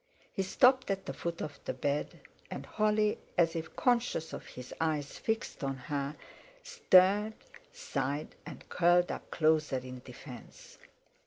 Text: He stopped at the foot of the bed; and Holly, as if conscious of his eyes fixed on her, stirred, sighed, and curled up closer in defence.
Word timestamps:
He 0.31 0.41
stopped 0.41 0.89
at 0.89 1.05
the 1.05 1.13
foot 1.13 1.41
of 1.43 1.59
the 1.65 1.75
bed; 1.75 2.21
and 2.49 2.65
Holly, 2.65 3.19
as 3.37 3.55
if 3.55 3.75
conscious 3.75 4.33
of 4.33 4.47
his 4.47 4.73
eyes 4.81 5.19
fixed 5.19 5.63
on 5.63 5.77
her, 5.77 6.15
stirred, 6.63 7.33
sighed, 7.71 8.33
and 8.43 8.67
curled 8.67 9.11
up 9.11 9.29
closer 9.29 9.77
in 9.77 9.99
defence. 10.03 10.79